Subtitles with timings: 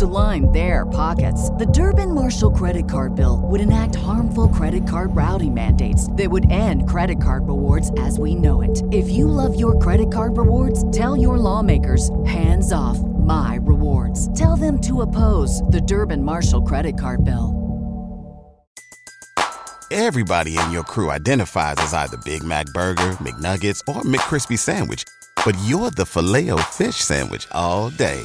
[0.00, 1.50] To line their pockets.
[1.50, 6.50] The Durbin Marshall credit card bill would enact harmful credit card routing mandates that would
[6.50, 8.82] end credit card rewards as we know it.
[8.90, 14.34] If you love your credit card rewards, tell your lawmakers hands off my rewards.
[14.38, 17.66] Tell them to oppose the Durbin Marshall credit card bill.
[19.92, 25.04] Everybody in your crew identifies as either Big Mac Burger, McNuggets, or McCrispy Sandwich.
[25.44, 28.24] But you're the filet fish Sandwich all day.